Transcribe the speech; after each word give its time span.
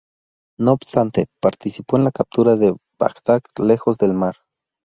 No 0.57 0.71
obstante, 0.71 1.27
participó 1.39 1.97
en 1.97 2.05
la 2.05 2.11
Captura 2.11 2.55
de 2.55 2.73
Bagdad 2.97 3.43
lejos 3.59 3.99
del 3.99 4.15
mar. 4.15 4.35